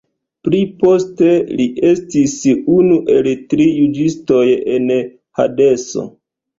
Pli 0.45 0.61
poste 0.79 1.27
li 1.59 1.67
estis 1.91 2.35
unu 2.79 2.99
el 3.19 3.31
tri 3.55 3.71
juĝistoj 3.77 4.45
en 4.77 4.93
Hadeso. 5.01 6.13